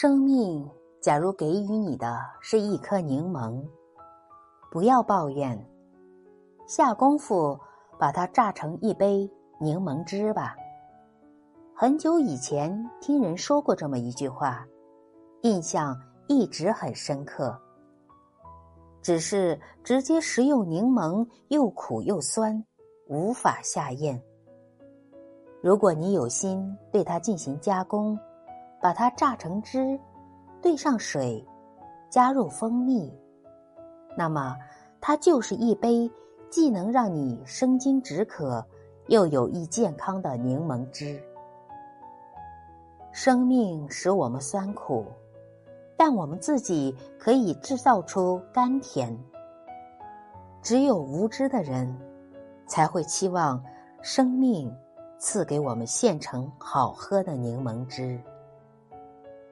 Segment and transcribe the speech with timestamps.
[0.00, 0.66] 生命
[1.02, 3.62] 假如给予你的是一颗柠檬，
[4.70, 5.62] 不要抱怨，
[6.66, 7.60] 下功夫
[7.98, 10.56] 把它榨成一杯柠檬汁吧。
[11.76, 14.66] 很久以前听人说过这么一句话，
[15.42, 15.94] 印象
[16.28, 17.54] 一直很深刻。
[19.02, 22.64] 只是直接食用柠檬又苦又酸，
[23.06, 24.18] 无法下咽。
[25.60, 28.18] 如果你有心对它进行加工，
[28.80, 29.98] 把它榨成汁，
[30.62, 31.46] 兑上水，
[32.08, 33.12] 加入蜂蜜，
[34.16, 34.56] 那么
[35.00, 36.10] 它就是一杯
[36.50, 38.64] 既能让你生津止渴，
[39.08, 41.22] 又有益健康的柠檬汁。
[43.12, 45.04] 生命使我们酸苦，
[45.96, 49.18] 但我们自己可以制造出甘甜。
[50.62, 51.94] 只有无知的人，
[52.66, 53.62] 才会期望
[54.00, 54.74] 生命
[55.18, 58.20] 赐给我们现成好喝的柠檬汁。